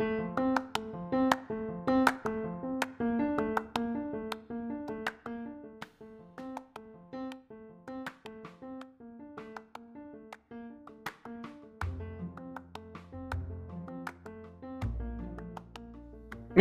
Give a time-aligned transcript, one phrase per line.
[0.00, 0.06] Mi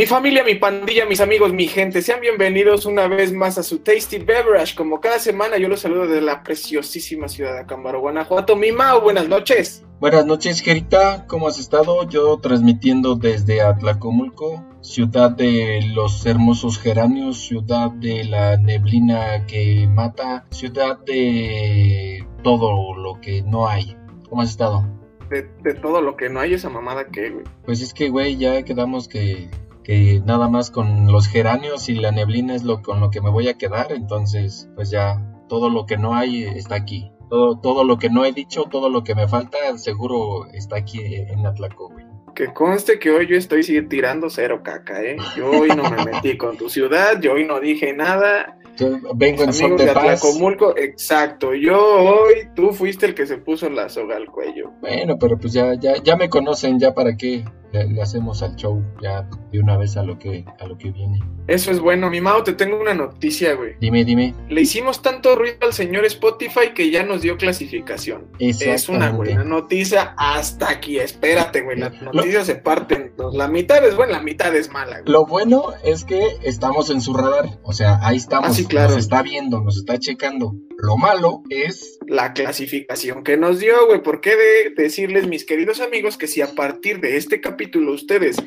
[0.07, 4.17] familia, mi pandilla, mis amigos, mi gente, sean bienvenidos una vez más a su Tasty
[4.17, 4.75] Beverage.
[4.75, 8.55] Como cada semana, yo los saludo desde la preciosísima ciudad de Acámbaro, Guanajuato.
[8.55, 9.86] Mi Mau, buenas noches.
[9.99, 11.25] Buenas noches, Gerita.
[11.25, 12.07] ¿Cómo has estado?
[12.07, 20.45] Yo transmitiendo desde Atlacomulco, ciudad de los hermosos geranios, ciudad de la neblina que mata,
[20.51, 23.97] ciudad de todo lo que no hay.
[24.29, 24.85] ¿Cómo has estado?
[25.31, 27.45] De, de todo lo que no hay, esa mamada que, güey.
[27.65, 29.49] Pues es que, güey, ya quedamos que
[29.83, 33.29] que nada más con los geranios y la neblina es lo con lo que me
[33.29, 37.13] voy a quedar, entonces pues ya todo lo que no hay está aquí.
[37.29, 40.99] Todo, todo lo que no he dicho, todo lo que me falta, seguro está aquí
[41.03, 42.05] en Atlaco, güey.
[42.33, 45.17] Que conste que hoy yo estoy tirando cero caca, ¿eh?
[45.35, 48.57] Yo hoy no me metí con tu ciudad, yo hoy no dije nada.
[48.77, 51.55] Yo vengo en son de, de Atlacomulco, exacto.
[51.55, 54.71] Yo hoy, tú fuiste el que se puso la soga al cuello.
[54.81, 58.83] Bueno, pero pues ya, ya, ya me conocen, ya para qué le, hacemos al show
[59.01, 61.19] ya de una vez a lo que a lo que viene.
[61.47, 63.75] Eso es bueno, mi Mao, te tengo una noticia, güey.
[63.79, 64.33] Dime, dime.
[64.49, 68.27] Le hicimos tanto ruido al señor Spotify que ya nos dio clasificación.
[68.39, 70.97] Es una buena noticia hasta aquí.
[70.99, 73.13] Espérate, güey, las noticias se parten.
[73.33, 75.01] La mitad es buena, la mitad es mala.
[75.05, 78.89] Lo bueno es que estamos en su radar, o sea, ahí estamos, ah, claro.
[78.89, 80.53] nos está viendo, nos está checando.
[80.79, 84.03] Lo malo es la clasificación que nos dio, güey.
[84.03, 88.37] ¿Por qué de decirles, mis queridos amigos, que si a partir de este capítulo ustedes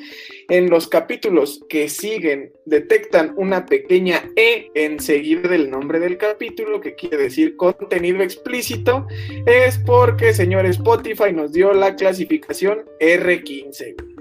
[0.49, 6.95] en los capítulos que siguen detectan una pequeña E enseguida del nombre del capítulo, que
[6.95, 9.09] quiere decir contenido explícito,
[9.47, 14.20] es porque, señor Spotify, nos dio la clasificación R15.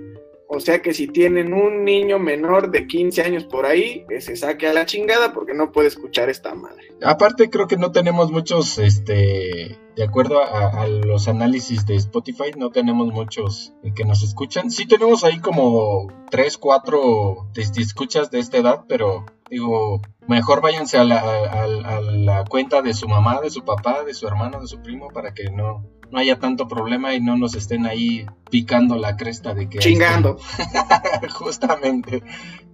[0.52, 4.36] O sea que si tienen un niño menor de 15 años por ahí, que se
[4.36, 6.88] saque a la chingada porque no puede escuchar esta madre.
[7.04, 12.72] Aparte creo que no tenemos muchos, este, de acuerdo a, los análisis de Spotify, no
[12.72, 14.72] tenemos muchos que nos escuchan.
[14.72, 21.04] Sí tenemos ahí como 3, 4 escuchas de esta edad, pero digo, mejor váyanse a
[21.04, 24.82] la, a la cuenta de su mamá, de su papá, de su hermano, de su
[24.82, 29.16] primo, para que no, no haya tanto problema y no nos estén ahí picando la
[29.16, 29.80] cresta de que...
[29.80, 30.38] Chingando.
[31.34, 32.24] Justamente,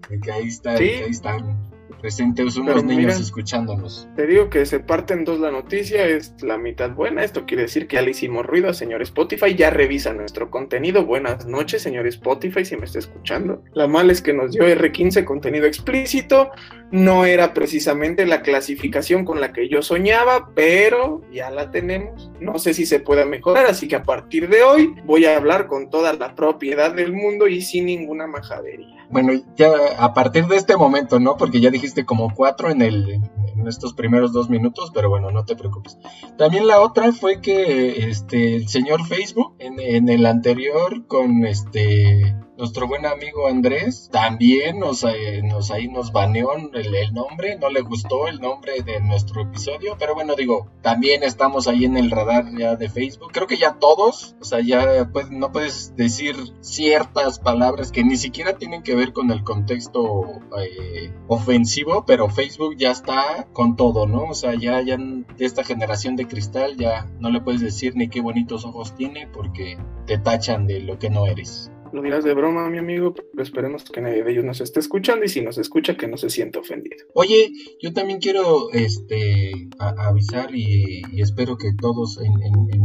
[0.09, 1.74] de que ahí, está, ahí están
[2.05, 4.07] presentes unos niños escuchándonos.
[4.15, 7.23] Te digo que se parte en dos la noticia, es la mitad buena.
[7.23, 9.55] Esto quiere decir que ya le hicimos ruido, señor Spotify.
[9.55, 11.03] Ya revisa nuestro contenido.
[11.03, 13.63] Buenas noches, señor Spotify, si me está escuchando.
[13.73, 16.51] La mala es que nos dio R15 contenido explícito.
[16.91, 22.31] No era precisamente la clasificación con la que yo soñaba, pero ya la tenemos.
[22.39, 25.65] No sé si se pueda mejorar, así que a partir de hoy voy a hablar
[25.65, 28.94] con toda la propiedad del mundo y sin ninguna majadería.
[29.09, 31.37] Bueno, ya a partir de este momento, ¿no?
[31.37, 35.45] Porque ya dijiste como cuatro en, el, en estos primeros dos minutos, pero bueno, no
[35.45, 35.97] te preocupes.
[36.37, 42.35] También la otra fue que este, el señor Facebook en, en el anterior con este
[42.57, 45.41] nuestro buen amigo Andrés también nos, eh,
[45.73, 50.35] ahí nos baneó el, nombre, no le gustó el nombre de nuestro episodio, pero bueno,
[50.35, 53.31] digo, también estamos ahí en el radar ya de Facebook.
[53.31, 58.57] Creo que ya todos, o sea, ya no puedes decir ciertas palabras que ni siquiera
[58.57, 64.25] tienen que ver con el contexto eh, ofensivo, pero Facebook ya está con todo, ¿no?
[64.29, 68.07] O sea, ya, ya de esta generación de cristal ya no le puedes decir ni
[68.07, 72.33] qué bonitos ojos tiene porque te tachan de lo que no eres lo dirás de
[72.33, 75.57] broma, mi amigo, pero esperemos que nadie de ellos nos esté escuchando y si nos
[75.57, 77.05] escucha que no se sienta ofendido.
[77.13, 77.51] Oye,
[77.81, 82.35] yo también quiero este avisar y, espero que todos en,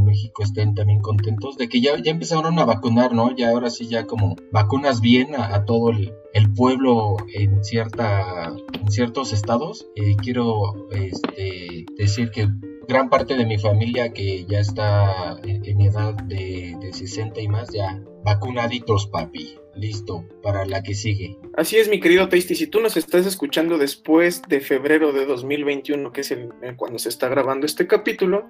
[0.05, 3.35] México estén también contentos de que ya, ya empezaron a vacunar, ¿no?
[3.37, 6.13] Ya ahora sí ya como vacunas bien a, todo el,
[6.57, 9.87] pueblo en cierta en ciertos estados.
[9.95, 12.49] Eh, quiero este, decir que
[12.91, 17.69] gran parte de mi familia que ya está en, edad de, de 60 y más
[17.73, 21.37] ya vacunaditos, papi listo para la que sigue.
[21.57, 22.55] Así es, mi querido Tasty.
[22.55, 27.09] Si tú nos estás escuchando después de febrero de 2021, que es el, cuando se
[27.09, 28.49] está grabando este capítulo,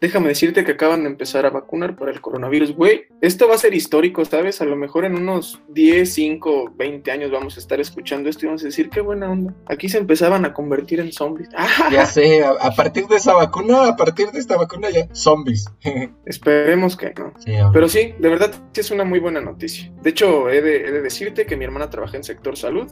[0.00, 2.72] déjame decirte que acaban de empezar a vacunar para el coronavirus.
[2.72, 4.60] Güey, esto va a ser histórico, ¿sabes?
[4.60, 8.48] A lo mejor en unos 10, 5, 20 años vamos a estar escuchando esto y
[8.48, 9.54] vamos a decir, qué buena onda.
[9.66, 11.48] Aquí se empezaban a convertir en zombies.
[11.90, 15.66] Ya sé, a, partir de esa vacuna, a partir de esta vacuna ya, zombies.
[16.26, 17.32] Esperemos que no.
[17.72, 19.90] Pero sí, de verdad, sí es una muy buena noticia.
[20.02, 22.88] De hecho, he de de, decirte que mi hermana trabaja en sector salud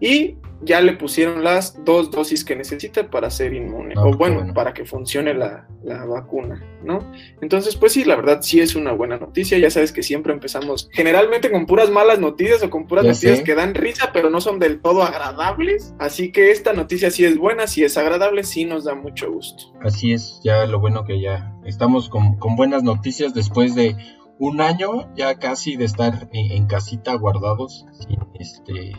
[0.00, 4.52] y ya le pusieron las dos dosis que necesita para ser inmune, ah, o bueno,
[4.52, 5.66] para que funcione la,
[6.06, 7.10] vacuna, ¿no?
[7.40, 9.58] Entonces, pues sí, la verdad sí es una buena noticia.
[9.58, 13.54] Ya sabes que siempre empezamos generalmente con puras malas noticias o con puras noticias que
[13.54, 15.94] dan risa, pero no son del todo agradables.
[15.98, 19.72] Así que esta noticia sí es buena, sí es agradable, sí nos da mucho gusto.
[19.80, 23.96] Así es, ya lo bueno que ya estamos con, con buenas noticias después de
[24.40, 28.92] un año ya casi de estar en, casita guardados, sin, este,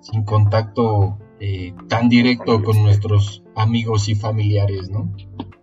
[0.00, 5.08] sin contacto eh, tan directo con nuestros amigos y familiares, ¿no?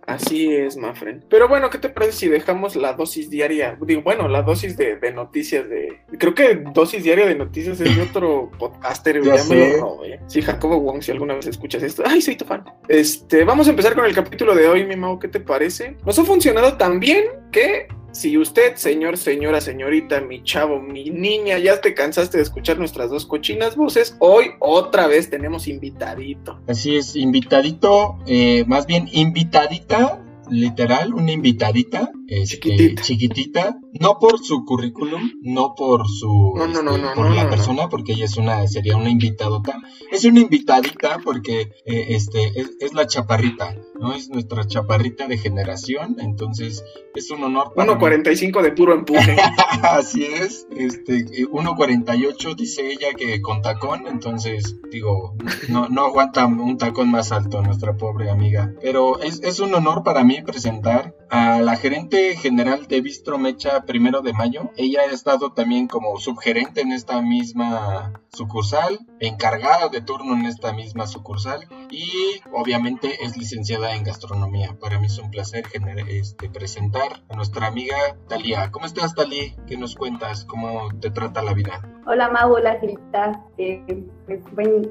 [0.06, 1.24] Así es, Mafren.
[1.28, 3.76] Pero bueno, ¿qué te parece si dejamos la dosis diaria?
[3.82, 6.00] Digo, bueno, la dosis de, noticias de.
[6.18, 9.20] Creo que dosis diaria de noticias es de otro podcaster.
[9.22, 9.98] ya, me lo
[10.28, 12.04] Sí, Jacobo Wong, si alguna vez escuchas esto.
[12.06, 12.64] Ay, soy tu fan.
[12.88, 15.18] Este, vamos a empezar con el capítulo de hoy, mi Mau.
[15.18, 15.96] ¿Qué te parece?
[16.06, 21.58] Nos ha funcionado tan bien que si usted, señor, señora, señorita, mi chavo, mi niña,
[21.58, 26.58] ya te cansaste de escuchar nuestras dos cochinas voces, hoy otra vez tenemos invitadito.
[26.66, 33.78] Así es, invitadito, eh, más bien invitadita literal, una invitadita, este, chiquitita.
[34.00, 38.12] No por su currículum, no por su, no, no, no, este, por la persona, porque
[38.12, 43.76] ella es una, sería una invitadota, es una invitadita porque eh, este, es, la chaparrita,
[43.98, 44.14] ¿no?
[44.14, 46.84] Es nuestra chaparrita de generación, entonces
[47.14, 49.36] es un honor para 1.45 de puro empuje.
[49.82, 55.36] Así es, este, 1.48 dice ella que con tacón, entonces digo,
[55.68, 60.02] no, no aguanta un tacón más alto nuestra pobre amiga, pero es, es un honor
[60.02, 64.70] para mí presentar a la gerente general de Bistro Mecha primero de mayo.
[64.76, 70.72] Ella ha estado también como subgerente en esta misma sucursal, encargada de turno en esta
[70.72, 74.76] misma sucursal y obviamente es licenciada en gastronomía.
[74.80, 75.64] Para mí es un placer
[76.08, 77.96] este, presentar a nuestra amiga
[78.28, 78.70] Talía.
[78.70, 79.54] ¿Cómo estás, Talía?
[79.66, 80.44] ¿Qué nos cuentas?
[80.44, 81.80] ¿Cómo te trata la vida?
[82.06, 83.42] Hola, Mau, hola, Grita.
[83.58, 83.82] Eh,
[84.26, 84.40] pues,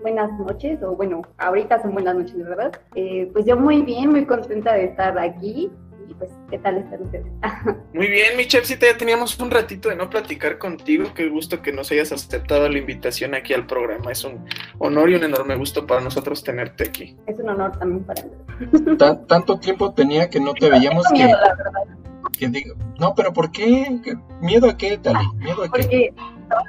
[0.04, 2.74] buenas noches, o bueno, ahorita son buenas noches, ¿verdad?
[2.96, 5.72] Eh, pues yo muy bien, muy contenta de estar aquí
[6.18, 7.26] pues, ¿qué tal están ustedes?
[7.94, 11.14] Muy bien, mi chefcita, ya teníamos un ratito de no platicar contigo.
[11.14, 14.12] Qué gusto que nos hayas aceptado la invitación aquí al programa.
[14.12, 14.46] Es un
[14.80, 17.18] honor y un enorme gusto para nosotros tenerte aquí.
[17.28, 18.98] Es un honor también para mí.
[19.28, 21.34] Tanto tiempo tenía que no te veíamos que...
[22.38, 24.02] que digo, no, pero ¿por qué?
[24.42, 25.26] ¿Miedo a qué, Tali?
[25.38, 25.70] ¿Miedo a qué?
[25.70, 26.14] Porque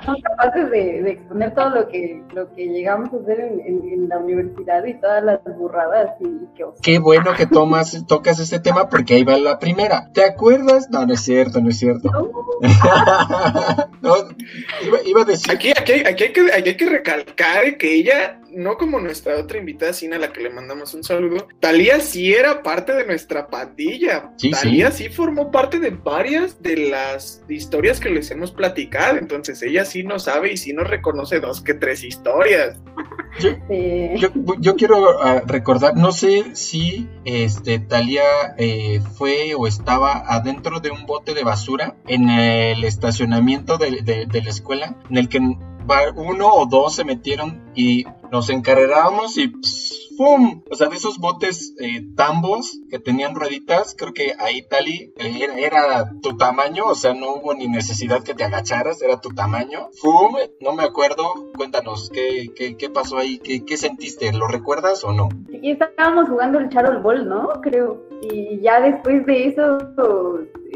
[0.05, 4.85] somos capaces de, exponer todo lo que, lo que llegamos a hacer en, la universidad
[4.85, 9.25] y todas las burradas y que Qué bueno que tomas, tocas este tema porque ahí
[9.25, 10.11] va la primera.
[10.13, 10.89] ¿Te acuerdas?
[10.91, 12.09] No, no es cierto, no es cierto.
[15.05, 15.53] iba, a decir...
[15.53, 19.59] Aquí, aquí, aquí, hay que, aquí hay que recalcar que ella no como nuestra otra
[19.59, 23.49] invitada, Sina, a la que le mandamos un saludo, Talía sí era parte de nuestra
[23.49, 24.33] pandilla.
[24.51, 25.09] Talía sí.
[25.11, 29.19] formó parte de varias de las historias que les hemos platicado.
[29.19, 32.81] Entonces ella sí nos sabe y sí nos reconoce dos que tres historias.
[33.39, 38.25] Yo, quiero ah, recordar, no sé si este Talía
[38.57, 44.43] eh, fue o estaba adentro de un bote de basura en el estacionamiento de, de
[44.43, 45.41] la escuela, en el que
[46.17, 49.53] uno o dos se metieron y nos encarrerábamos y
[50.17, 50.63] ¡pum!
[50.71, 56.11] O sea, de esos botes eh, tambos que tenían rueditas, creo que ahí Tali era,
[56.23, 59.89] tu tamaño, o sea, no hubo ni necesidad que te agacharas, era tu tamaño.
[60.03, 60.37] ¡Pum!
[60.61, 63.39] No me acuerdo, cuéntanos, ¿qué, qué, pasó ahí?
[63.39, 64.33] ¿Qué, ¿Qué, sentiste?
[64.33, 65.29] ¿Lo recuerdas o no?
[65.51, 67.49] Sí, estábamos jugando el Charol Ball, ¿no?
[67.61, 68.03] Creo.
[68.23, 69.79] Y ya después de eso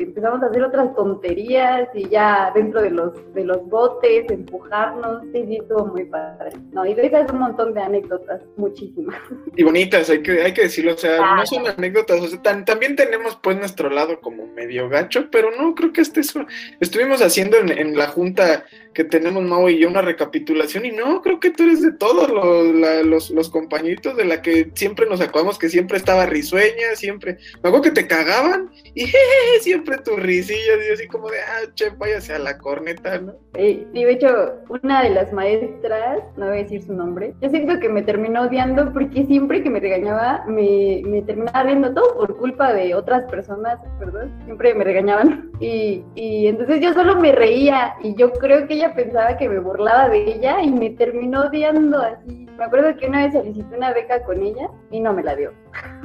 [0.02, 5.44] empezamos a hacer otras tonterías y ya dentro de los, de los botes, empujarnos, sí,
[5.46, 6.50] sí, estuvo muy padre.
[6.72, 9.16] No, y de esas un montón de anécdotas, muchísimas.
[9.56, 12.96] Y bonitas, hay que, hay que decirlo, o sea, no son anécdotas, o sea, también
[12.96, 16.44] tenemos pues nuestro lado como medio gacho, pero no, creo que este eso,
[16.80, 21.22] estuvimos haciendo en, en la junta que tenemos Mau y yo una recapitulación y no,
[21.22, 25.58] creo que tú eres de todos los, los, compañitos de la que siempre nos acordamos
[25.58, 29.06] que siempre estaba risueña, siempre, me acuerdo que te cagaban y
[29.60, 33.34] siempre tus risillas y así como de, ah, che, váyase a la corneta, ¿no?
[33.54, 37.78] Sí, de hecho, una de las maestras, no voy a decir su nombre, yo siento
[37.80, 42.36] que me terminó odiando porque siempre que me regañaba me, me terminaba riendo todo por
[42.36, 47.94] culpa de otras personas, perdón, siempre me regañaban y, y entonces yo solo me reía
[48.02, 51.98] y yo creo que ella pensaba que me burlaba de ella y me terminó odiando
[51.98, 52.46] así.
[52.58, 55.52] Me acuerdo que una vez solicité una beca con ella y no me la dio.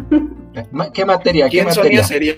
[0.93, 1.49] ¿Qué materia?
[1.49, 2.03] ¿Quién materia?
[2.05, 2.35] sería?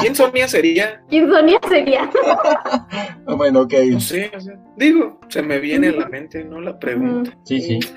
[0.00, 1.02] ¿Quién Sonia sería?
[1.08, 2.10] ¿Quién Sonia sería?
[3.26, 3.74] bueno, ok.
[3.90, 4.30] No sé,
[4.76, 7.36] digo, se me viene a la mente, no la pregunta.
[7.44, 7.80] Sí, sí.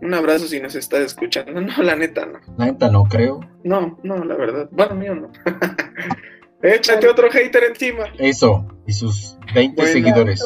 [0.00, 1.60] Un abrazo si nos estás escuchando.
[1.60, 2.38] No, la neta no.
[2.56, 3.40] La neta no creo.
[3.64, 4.68] No, no, la verdad.
[4.70, 5.30] Bueno, mío no.
[6.62, 8.06] Échate otro hater encima.
[8.18, 10.44] Eso, y sus 20 seguidores.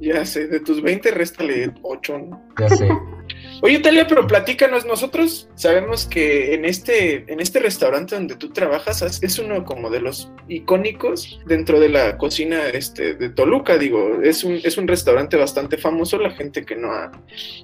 [0.00, 2.42] Ya sé, de tus 20 réstale 8, ¿no?
[2.58, 2.88] Ya sé.
[3.64, 9.22] Oye, Talia, pero platícanos, nosotros sabemos que en este, en este restaurante donde tú trabajas
[9.22, 14.44] es uno como de los icónicos dentro de la cocina este, de Toluca, digo, es
[14.44, 17.10] un, es un restaurante bastante famoso, la gente que no ha,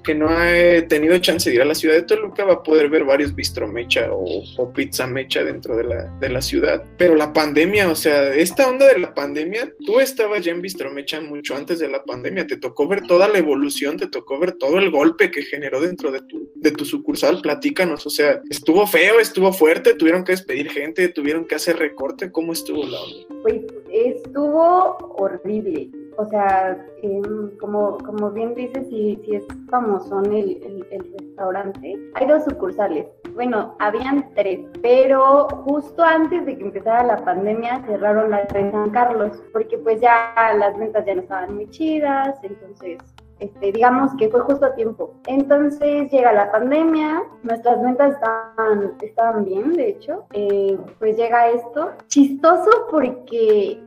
[0.03, 2.89] que no ha tenido chance de ir a la ciudad de Toluca va a poder
[2.89, 7.13] ver varios bistro mecha o, o pizza mecha dentro de la, de la ciudad, pero
[7.13, 11.21] la pandemia, o sea, esta onda de la pandemia, tú estabas ya en bistro mecha
[11.21, 14.79] mucho antes de la pandemia, te tocó ver toda la evolución, te tocó ver todo
[14.79, 19.19] el golpe que generó dentro de tu, de tu sucursal, platícanos, o sea, estuvo feo,
[19.19, 23.41] estuvo fuerte, tuvieron que despedir gente, tuvieron que hacer recorte, ¿cómo estuvo la onda?
[23.43, 25.89] Pues estuvo horrible.
[26.17, 32.27] O sea, em, como, como bien dices, si, si es famoso el, el, restaurante, hay
[32.27, 33.07] dos sucursales.
[33.33, 38.91] Bueno, habían tres, pero justo antes de que empezara la pandemia cerraron la de San
[38.91, 42.99] Carlos, porque pues ya las ventas ya no estaban muy chidas, entonces
[43.41, 45.15] este, digamos que fue justo a tiempo.
[45.25, 51.91] Entonces llega la pandemia, nuestras ventas estaban, estaban bien, de hecho, eh, pues llega esto.
[52.07, 53.83] Chistoso porque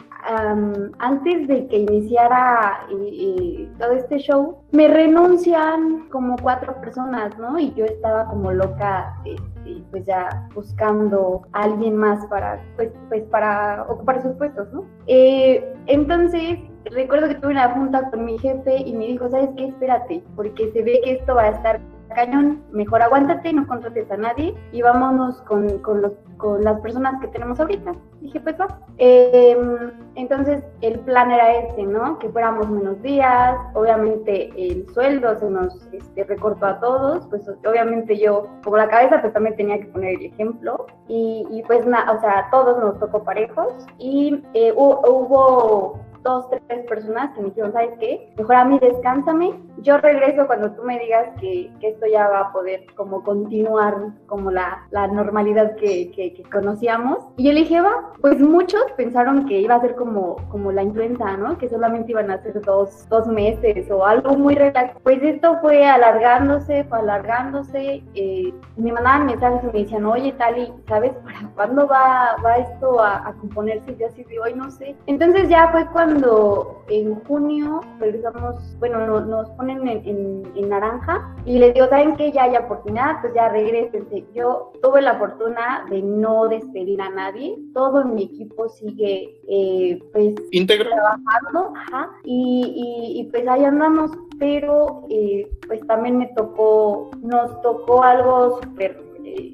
[0.98, 7.58] antes de que iniciara eh, eh, todo este show, me renuncian como cuatro personas, ¿no?
[7.58, 13.22] Y yo estaba como loca, este, pues ya buscando a alguien más para, pues, pues
[13.24, 14.86] para ocupar sus puestos, ¿no?
[15.06, 16.58] entonces
[16.90, 19.66] recuerdo que tuve una junta con mi jefe y me dijo, ¿sabes qué?
[19.66, 21.80] Espérate, porque se ve que esto va a estar
[22.14, 27.20] cañón, mejor aguántate, no contrates a nadie y vámonos con, con, los, con las personas
[27.20, 27.92] que tenemos ahorita.
[28.20, 28.78] Dije, pues va.
[28.98, 32.18] Em, entonces, el plan era este, ¿no?
[32.18, 38.16] Que fuéramos menos días, obviamente el sueldo se nos este, recortó a todos, pues obviamente
[38.16, 42.12] yo, como la cabeza, pues también tenía que poner el ejemplo y, y pues, nada,
[42.12, 47.72] o sea, todos nos tocó parejos y eh, hubo dos, tres personas que me dijeron,
[47.72, 48.32] ¿sabes qué?
[48.36, 49.54] Mejor a mí descánsame,
[49.84, 54.12] yo regreso cuando tú me digas que, que esto ya va a poder como continuar
[54.26, 57.18] como la, la normalidad que, que, conocíamos.
[57.36, 60.82] Y yo le dije, va, pues muchos pensaron que iba a ser como, como la
[60.82, 61.58] influenza, ¿no?
[61.58, 64.96] Que solamente iban a ser dos, dos meses o algo muy relax.
[65.02, 68.02] Pues esto fue alargándose, fue alargándose.
[68.14, 73.00] Eh, me mandaban mensajes y me decían, oye, Tali, ¿sabes para cuándo va, va esto
[73.00, 73.92] a, a componerse?
[73.92, 74.96] Y yo así de hoy no sé.
[75.06, 81.74] Entonces ya fue cuando cuando en junio regresamos, bueno, nos ponen en, naranja y les
[81.74, 82.30] digo, ¿saben qué?
[82.30, 84.24] Ya hay oportunidad, pues ya regresense.
[84.32, 90.34] Yo tuve la fortuna de no despedir a nadie, todo mi equipo sigue eh, pues
[90.66, 98.02] trabajando, ajá, y, y, pues ahí andamos, pero eh, pues también me tocó, nos tocó
[98.04, 99.03] algo súper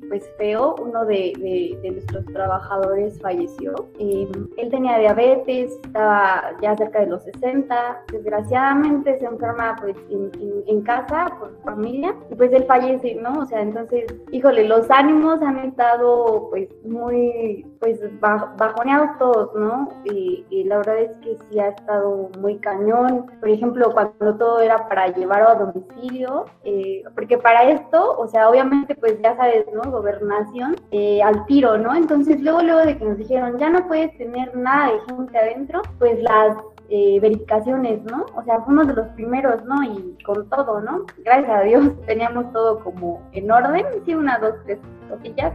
[0.09, 3.89] pues feo, uno de, nuestros trabajadores falleció.
[3.99, 10.81] Eh, él tenía diabetes, estaba ya cerca de los 60, desgraciadamente se enferma pues en,
[10.83, 13.41] casa por familia y pues él fallece, ¿no?
[13.41, 19.89] O sea, entonces, híjole, los ánimos han estado pues muy pues bajoneados todos, ¿no?
[20.05, 23.27] Y, la verdad es que sí ha estado muy cañón.
[23.41, 28.49] Por ejemplo, cuando todo era para llevar a domicilio, eh, porque para esto, o sea,
[28.49, 29.91] obviamente pues ya sabes, ¿no?
[29.91, 31.95] Gobernación, eh, al tiro, ¿no?
[31.95, 35.83] Entonces luego, luego de que nos dijeron, ya no puedes tener nada de gente adentro,
[35.99, 36.57] pues las
[36.89, 38.27] eh, verificaciones, ¿no?
[38.35, 39.83] O sea, fuimos de los primeros, ¿no?
[39.85, 41.07] Y con todo, ¿no?
[41.19, 44.79] Gracias a Dios teníamos todo como en orden, sí, una, dos, tres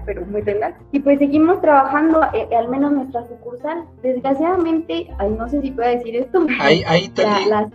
[0.05, 0.79] pero muy relax.
[0.91, 3.85] Y pues seguimos trabajando, eh, al menos nuestra sucursal.
[4.01, 6.45] Desgraciadamente, ay, no sé si puedo decir esto.
[6.59, 7.69] Ahí, ahí la,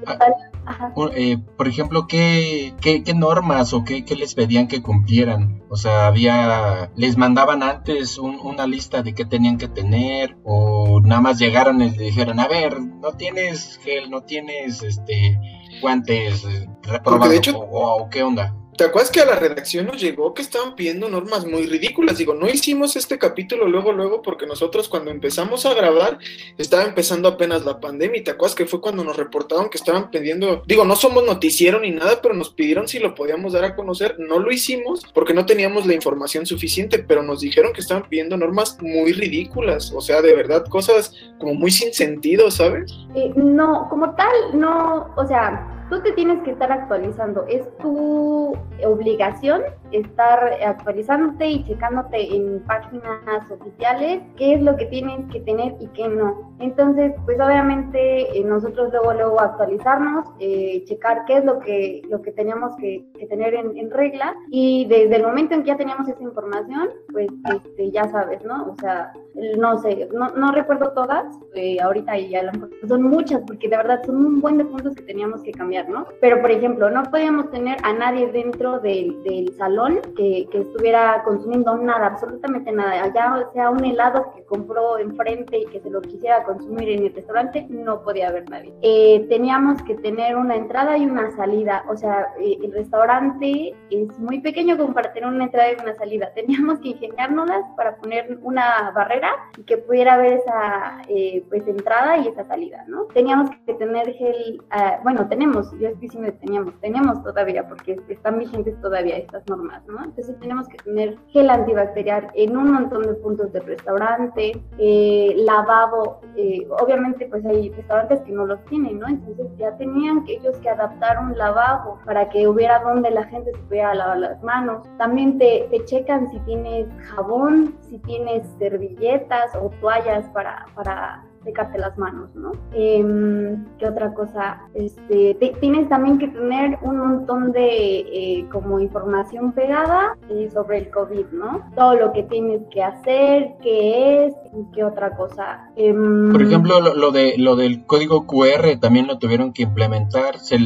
[1.17, 5.63] eh, por ejemplo, ¿qué, qué, normas o qué, qué, les pedían que cumplieran?
[5.69, 11.21] O sea, había, les mandaban antes una lista de qué tenían que tener o nada
[11.21, 15.39] más llegaron y les dijeron, a ver, no tienes gel, no tienes este
[15.81, 18.55] guantes, eh, reprobados o qué onda.
[18.81, 22.17] ¿Te acuerdas que a la redacción nos llegó que estaban pidiendo normas muy ridículas?
[22.17, 26.19] Digo, no hicimos este capítulo luego, luego, porque nosotros cuando empezamos a grabar
[26.57, 28.25] estaba empezando apenas la pandemia.
[28.25, 31.91] ¿Te acuerdas que fue cuando nos reportaron que estaban pidiendo, digo, no somos noticiero ni
[31.91, 34.17] nada, pero nos pidieron si lo podíamos dar a conocer?
[34.19, 38.39] No lo hicimos porque no teníamos la información suficiente, pero nos dijeron que estaban pidiendo
[38.39, 42.91] normas muy ridículas, o sea, de verdad, cosas como muy sin sentido, ¿sabes?
[43.15, 47.45] Eh, no, como tal, no, o sea tú te tienes que estar actualizando.
[47.49, 55.27] Es tu obligación estar actualizándote y checándote en páginas oficiales qué es lo que tienes
[55.33, 56.55] que tener y qué no.
[56.59, 62.23] Entonces, pues obviamente eh, nosotros luego luego actualizarnos, eh, checar qué es lo que lo
[62.23, 66.23] que teníamos que, tener en, regla y desde el momento en que ya teníamos esa
[66.23, 68.73] información, pues este, ya sabes, ¿no?
[68.73, 69.13] O sea,
[69.57, 72.51] no sé, no, no recuerdo todas, eh, ahorita ya
[72.89, 76.07] son muchas porque de verdad son un buen de puntos que teníamos que cambiar, ¿no?
[76.21, 79.80] Pero por ejemplo, no podíamos tener a nadie dentro del, del salón
[80.17, 85.67] que, que, estuviera consumiendo nada, absolutamente nada, allá sea un helado que compró enfrente y
[85.67, 88.73] que se lo quisiera consumir en el restaurante, no podía haber nadie.
[88.83, 94.19] Eh, teníamos que tener una entrada y una salida, o sea, eh, el restaurante es
[94.19, 98.39] muy pequeño como para tener una entrada y una salida, teníamos que ingeniárnoslas para poner
[98.43, 103.05] una barrera y que pudiera haber esa eh, pues entrada y esa salida, ¿no?
[103.07, 108.39] Teníamos que tener gel, ah, bueno, tenemos, yo estoy diciendo teníamos, tenemos todavía porque están
[108.39, 113.53] vigentes todavía estas normas, Entonces tenemos que tener gel antibacterial en un montón de puntos
[113.53, 119.09] del restaurante, eh, lavabo, eh, obviamente pues hay restaurantes que no los tienen, ¿no?
[119.09, 123.53] Entonces ya tenían que ellos que adaptar un lavabo para que hubiera donde la gente
[123.53, 124.87] se pudiera lavar las manos.
[124.99, 131.79] También te, te checan si tienes jabón, si tienes servilletas o toallas para, para secarte
[131.79, 132.53] las manos, ¿no?
[132.73, 134.61] Em, ¿Qué otra cosa?
[134.75, 140.91] Este, tienes también que tener un montón de eh, como información pegada eh, sobre el
[140.91, 141.63] COVID, ¿no?
[141.75, 145.71] Todo lo que tienes que hacer, qué es, y qué otra cosa.
[145.77, 150.39] Em, Por ejemplo, lo, de lo del código QR también lo tuvieron que implementar.
[150.39, 150.59] Se,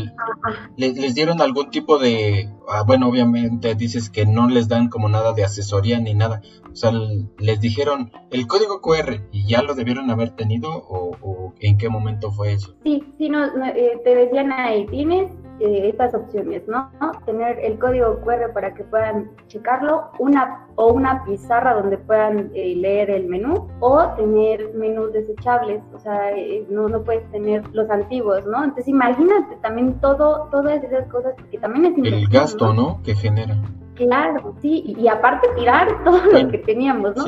[0.77, 5.33] les, dieron algún tipo de, ah, bueno, obviamente dices que no les dan como nada
[5.33, 6.43] de asesoría ni nada.
[6.73, 6.93] O sea,
[7.39, 12.31] les dijeron el código QR y ya lo debieron haber tenido o, en qué momento
[12.33, 12.75] fue eso?
[12.83, 15.31] Sí, sí, no, eh, te decían ahí, tienes
[15.61, 16.91] eh, estas opciones, ¿no?
[17.27, 22.75] Tener el código QR para que puedan checarlo, una o una pizarra donde puedan eh,
[22.77, 26.33] leer el menú, o tener menús desechables, o sea,
[26.69, 28.65] no, no puedes tener los antiguos, ¿no?
[28.65, 33.01] Entonces imagínate también todo, todas esas cosas, que también es El gasto, ¿no?
[33.03, 33.57] Que genera.
[33.95, 37.25] Claro, sí, y aparte tirar todo lo que teníamos, ¿no?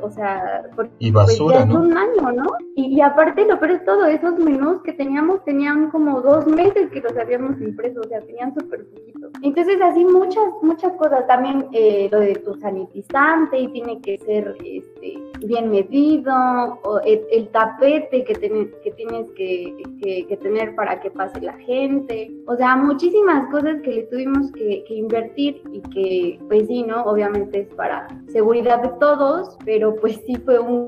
[0.00, 2.46] o sea, porque y basura, pues, ya es un año, ¿no?
[2.74, 7.00] Y, aparte lo peor es todo, esos menús que teníamos tenían como dos meses que
[7.00, 9.28] los habíamos impreso, o sea, tenían súper poquito.
[9.42, 14.56] Entonces así muchas, muchas cosas, también eh, lo de tu sanitizante y tiene que ser
[14.64, 16.32] este, bien medido,
[16.82, 19.74] o el, tapete que, que tienes que,
[20.28, 24.84] que, tener para que pase la gente, o sea, muchísimas cosas que le tuvimos que
[24.88, 27.04] invertir y que pues sí, ¿no?
[27.04, 30.86] Obviamente es para seguridad de todos, pero pues sí fue un,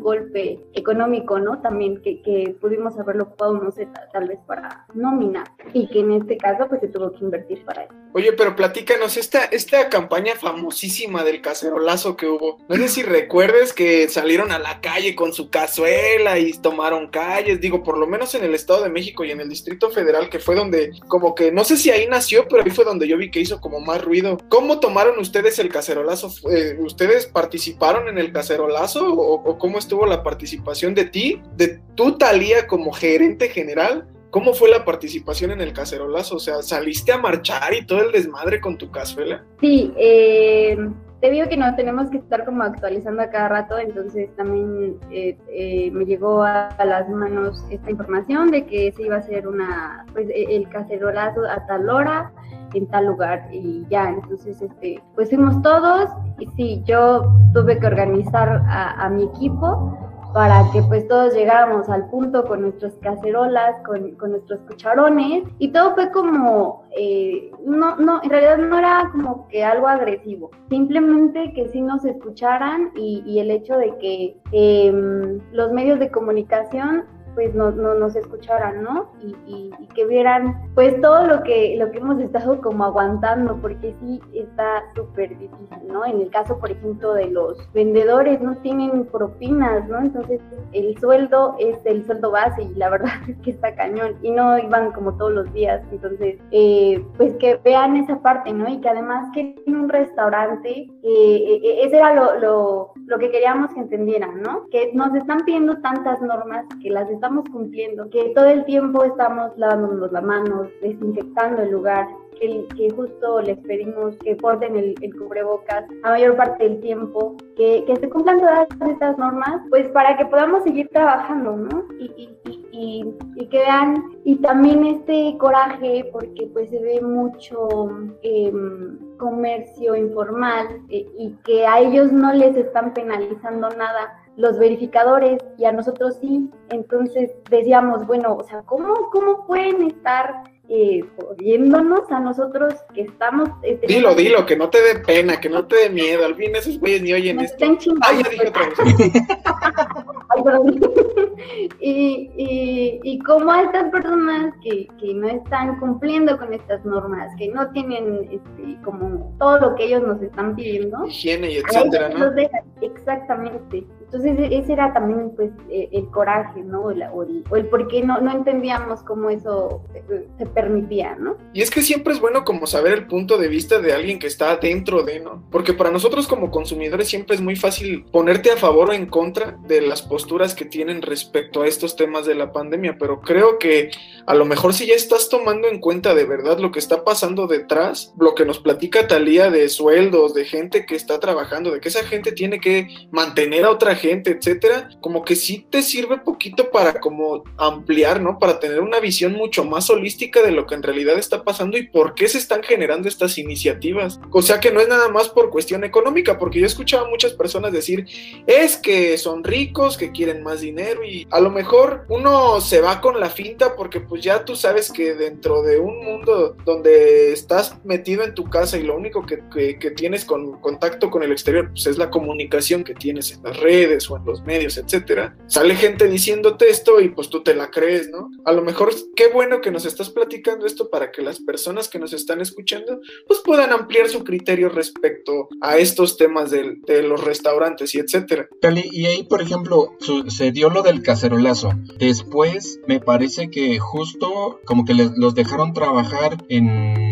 [0.00, 1.60] golpe económico, ¿no?
[1.60, 6.12] También que, que, pudimos haberlo ocupado, no sé, tal, vez para nómina y que en
[6.12, 7.94] este caso pues se tuvo que invertir para eso.
[8.14, 13.61] Oye, pero platícanos, esta, esta campaña famosísima del cacerolazo que hubo, no sé si recuerdes
[13.70, 18.34] que salieron a la calle con su cazuela y tomaron calles, digo, por lo menos
[18.34, 21.52] en el Estado de México y en el Distrito Federal, que fue donde, como que,
[21.52, 24.02] no sé si ahí nació, pero ahí fue donde yo vi que hizo como más
[24.02, 26.30] ruido ¿Cómo tomaron ustedes el cacerolazo?
[26.78, 32.66] ¿Ustedes participaron en el cacerolazo o, cómo estuvo la participación de ti, de tu Talía
[32.66, 34.08] como gerente general?
[34.30, 36.36] ¿Cómo fue la participación en el cacerolazo?
[36.36, 39.44] O sea, ¿saliste a marchar y todo el desmadre con tu cazuela?
[39.60, 40.78] Sí, eh,
[41.22, 45.38] te digo que nos tenemos que estar como actualizando a cada rato, entonces también eh,
[45.52, 50.04] eh, me llegó a, las manos esta información de que se iba a hacer una,
[50.12, 52.32] pues e, el cacerolazo a tal hora
[52.74, 57.86] en tal lugar y ya, entonces este, pues fuimos todos y sí, yo tuve que
[57.86, 59.96] organizar a, mi equipo
[60.32, 65.68] para que pues todos llegáramos al punto con nuestras cacerolas, con, con nuestros cucharones y
[65.68, 71.52] todo fue como, eh, no, no, en realidad no era como que algo agresivo, simplemente
[71.54, 77.04] que sí nos escucharan y, y el hecho de que eh, los medios de comunicación
[77.34, 79.10] pues no, no nos escucharan, ¿no?
[79.22, 84.20] Y, que vieran pues todo lo que, lo que hemos estado como aguantando, porque sí
[84.32, 86.06] está súper difícil, ¿no?
[86.06, 89.98] En el caso, por ejemplo, de los vendedores, no tienen propinas, ¿no?
[89.98, 90.40] Entonces
[90.72, 94.58] el sueldo es el sueldo base y la verdad es que está cañón y no
[94.58, 98.68] iban como todos los días, entonces eh, pues que vean esa parte, ¿no?
[98.68, 103.30] Y que además que en un restaurante, eh, eh, ese era lo, lo, lo que
[103.30, 104.66] queríamos que entendieran, ¿no?
[104.70, 109.56] Que nos están pidiendo tantas normas que las estamos cumpliendo, que todo el tiempo estamos
[109.56, 112.08] lavándonos las manos, desinfectando el lugar,
[112.40, 117.84] que, que, justo les pedimos que porten el, cubrebocas a mayor parte del tiempo, que,
[117.86, 121.84] que se cumplan todas estas normas, pues para que podamos seguir trabajando, ¿no?
[122.00, 122.36] Y,
[122.72, 127.88] y, y, que vean, y también este coraje, porque pues se ve mucho
[128.22, 135.38] em, comercio informal eh, y que a ellos no les están penalizando nada los verificadores
[135.58, 136.50] y a nosotros sí.
[136.70, 143.50] Entonces decíamos, bueno, o sea, ¿cómo, cómo pueden estar eh, jodiéndonos a nosotros que estamos...
[143.62, 146.24] Eh, dilo, dilo, que no te dé pena, que no te dé miedo.
[146.24, 147.62] Al fin esos güeyes ni oyen esto.
[147.62, 148.30] Están chingando.
[151.80, 157.30] y, y, y como a estas personas que, que, no están cumpliendo con estas normas,
[157.36, 161.04] que no tienen este, como todo lo que ellos nos están pidiendo.
[161.06, 162.32] Higiene y etcétera, ¿no?
[162.80, 163.86] Exactamente.
[164.12, 166.82] Entonces e-, ese era también pues e-, el coraje, ¿no?
[166.82, 167.02] O el,
[167.50, 171.36] o el, por qué no, no entendíamos cómo eso eh, se permitía, ¿no?
[171.54, 174.26] Y es que siempre es bueno como saber el punto de vista de alguien que
[174.26, 175.42] está dentro de, ¿no?
[175.50, 179.58] Porque para nosotros como consumidores siempre es muy fácil ponerte a favor o en contra
[179.66, 183.90] de las posturas que tienen respecto a estos temas de la pandemia, pero creo que
[184.26, 187.46] a lo mejor si ya estás tomando en cuenta de verdad lo que está pasando
[187.46, 191.88] detrás, lo que nos platica Talía de sueldos, de gente que está trabajando, de que
[191.88, 196.70] esa gente tiene que mantener a otra gente, etcétera, como que sí te sirve poquito
[196.70, 198.38] para como ampliar, ¿no?
[198.38, 201.86] Para tener una visión mucho más holística de lo que en realidad está pasando y
[201.86, 204.20] por qué se están generando estas iniciativas.
[204.30, 207.10] O sea que no es nada más por cuestión económica, porque yo he escuchado a
[207.10, 208.06] muchas personas decir,
[208.46, 213.00] es que son ricos, que quieren más dinero y a lo mejor uno se va
[213.00, 217.84] con la finta porque pues ya tú sabes que dentro de un mundo donde estás
[217.84, 219.42] metido en tu casa y lo único que,
[219.78, 223.56] que tienes con contacto con el exterior pues es la comunicación que tienes en las
[223.58, 227.70] redes, o en los medios, etcétera, sale gente diciéndote esto y pues tú te la
[227.70, 228.30] crees, ¿no?
[228.44, 231.98] A lo mejor qué bueno que nos estás platicando esto para que las personas que
[231.98, 237.94] nos están escuchando pues puedan ampliar su criterio respecto a estos temas de, los restaurantes
[237.94, 238.48] y etcétera.
[238.92, 239.96] y ahí, por ejemplo,
[240.28, 241.70] se dio lo del cacerolazo.
[241.98, 247.11] Después me parece que justo como que los dejaron trabajar en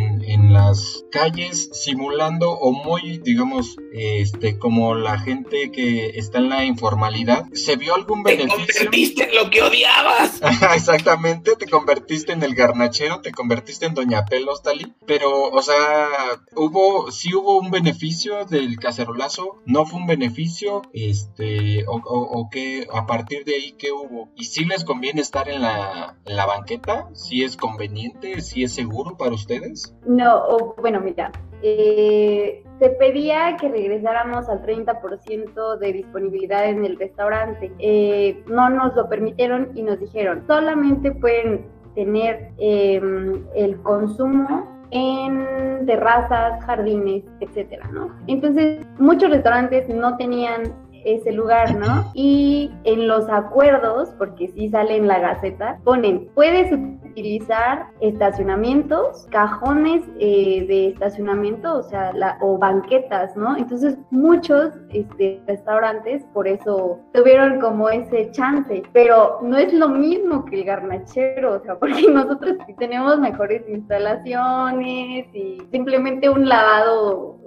[0.51, 6.65] en las calles simulando o muy, digamos, este, como la gente que está en la
[6.65, 7.47] informalidad.
[7.53, 8.67] ¿Se vio algún beneficio?
[8.67, 10.41] Te convertiste en lo que odiabas.
[10.75, 14.93] Exactamente, te convertiste en el garnachero, te convertiste en Doña Pelos, Tali.
[15.07, 16.09] Pero, o sea,
[16.57, 22.87] hubo, sí hubo un beneficio del cacerolazo, no fue un beneficio, este, o, o, que
[22.93, 24.31] a partir de ahí, ¿qué hubo?
[24.37, 27.09] ¿Y si les conviene estar en la, en la banqueta?
[27.15, 28.41] ¿Si es conveniente?
[28.41, 29.95] ¿Si es seguro para ustedes?
[30.07, 30.40] No,
[30.79, 31.31] bueno, mira,
[31.63, 37.73] eh, se pedía que regresáramos al 30% de disponibilidad en el restaurante.
[37.79, 45.85] Eh, no nos lo permitieron y nos dijeron, solamente pueden tener em, el consumo en
[45.87, 48.11] terrazas, jardines, etcétera, ¿no?
[48.27, 50.75] Entonces, muchos restaurantes no tenían
[51.05, 52.11] ese lugar, ¿no?
[52.15, 56.73] Y en los acuerdos, porque sí sale en la gaceta, ponen, puedes
[57.11, 63.57] utilizar estacionamientos, cajones eh, de estacionamiento, o sea, la, o banquetas, ¿no?
[63.57, 70.45] Entonces muchos este, restaurantes por eso tuvieron como ese chance, pero no es lo mismo
[70.45, 77.39] que el garnachero, o sea, porque nosotros tenemos mejores instalaciones y simplemente un lavado,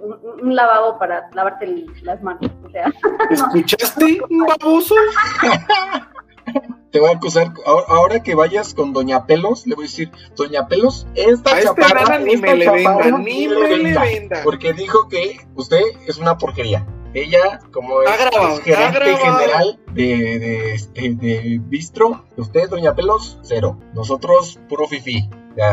[0.42, 2.92] un, lavabo para lavarte las manos, o sea.
[3.30, 4.94] ¿Escuchaste, baboso?
[6.90, 7.52] te voy a acusar.
[7.88, 11.68] Ahora, que vayas con Doña Pelos, le voy a decir, Doña Pelos, esta a este
[11.68, 14.40] chaparra, ni me le venda, ni me le venda.
[14.44, 16.86] Porque dijo que usted es una porquería.
[17.14, 18.10] Ella, como es,
[18.64, 23.78] gerente general de, de, este, de Bistro, usted, Doña Pelos, cero.
[23.94, 25.28] Nosotros, puro fifi.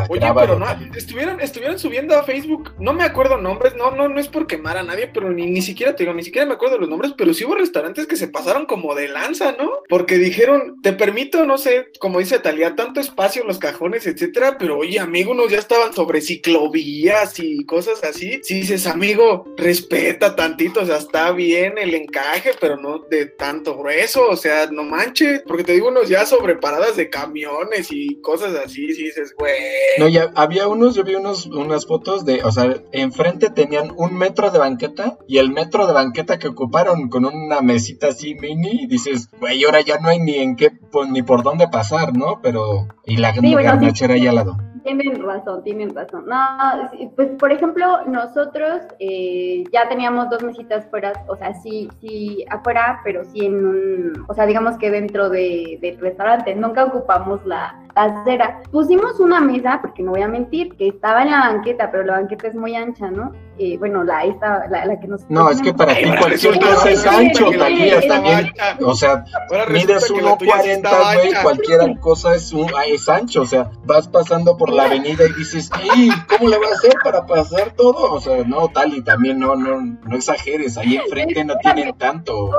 [0.10, 0.66] Oye, pero no,
[0.96, 4.78] estuvieron, estuvieron subiendo a Facebook, no me acuerdo nombres, no, no, no es por quemar
[4.78, 7.34] a nadie, pero ni, ni siquiera te digo, ni siquiera me acuerdo los nombres, pero
[7.34, 9.72] sí hubo restaurantes que se pasaron como de lanza, ¿no?
[9.90, 14.58] Porque dijeron, te permito, no sé, como dice Talía, tanto espacio en los cajones, etcétera,
[14.60, 18.40] pero oye, amigo, unos ya estaban sobre ciclovías y cosas así.
[18.44, 23.78] Si dices, amigo, respeta tantito, o sea, está bien el encaje, pero no de tanto
[23.78, 28.20] grueso, o sea, no manches, porque te digo, unos ya sobre paradas de camiones y
[28.22, 32.44] cosas así, si dices, güey no, ya había unos, yo vi unos, unas fotos de,
[32.44, 37.10] o sea, enfrente tenían un metro de banqueta y el metro de banqueta que ocuparon
[37.10, 40.72] con una mesita así mini, y dices, güey, ahora ya no hay ni en qué,
[40.72, 42.40] pues, ni por dónde pasar, ¿no?
[42.42, 46.26] Pero, y la sí, garnachera ahí al lado tienen razón, tienen razón.
[46.28, 46.38] No,
[47.16, 53.02] pues por ejemplo, nosotros eh, ya teníamos dos mesitas fuera, o sea, sí, sí afuera,
[53.04, 57.76] pero sí en un, o sea, digamos que dentro de, del restaurante, nunca ocupamos la,
[57.96, 58.62] acera.
[58.72, 62.14] Pusimos una mesa, porque no voy a mentir, que estaba en la banqueta, pero la
[62.14, 63.32] banqueta es muy ancha, ¿no?
[63.58, 65.30] Eh, bueno, la, esta, la, la, que nos...
[65.30, 68.52] No, es que para ti cualquier cosa es ancho, Talía, también,
[68.84, 69.24] o sea,
[69.70, 74.86] mides 1.40, güey, cualquier cosa es, un, es ancho, o sea, vas pasando por la
[74.86, 78.14] avenida y dices, ¿y cómo le va a hacer para pasar todo?
[78.14, 82.52] O sea, no, Tali, también no, no, no exageres, ahí enfrente no tienen tanto.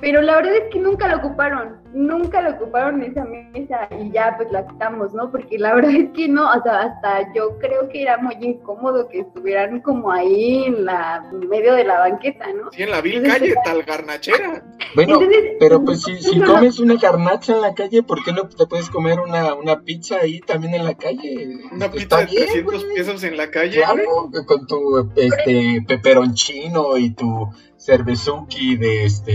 [0.00, 4.34] Pero la verdad es que nunca lo ocuparon, nunca lo ocuparon esa mesa y ya
[4.36, 5.30] pues la quitamos, ¿no?
[5.30, 9.08] Porque la verdad es que no, o sea, hasta yo creo que era muy incómodo
[9.08, 12.70] que estuvieran como ahí en la medio de la banqueta, ¿no?
[12.72, 14.64] Sí, en la vil calle, tal garnachera.
[14.94, 15.20] Bueno,
[15.60, 18.88] pero pues si, si comes una garnacha en la calle, ¿por qué no te puedes
[18.88, 21.58] comer una, una pizza ahí también en la calle?
[21.70, 23.82] Una pizza de 300 pesos en la calle.
[23.82, 27.50] Claro, con tu este peperoncino y tu
[27.88, 29.32] cervezuki de este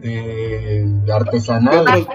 [0.00, 1.84] de, artesanal.